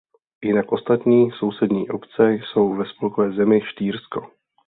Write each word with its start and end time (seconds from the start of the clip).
Jinak 0.43 0.71
ostatní 0.71 1.31
sousední 1.31 1.89
obce 1.89 2.33
jsou 2.33 2.75
ve 2.75 2.85
spolkové 2.85 3.31
zemi 3.31 3.61
Štýrsko. 3.61 4.31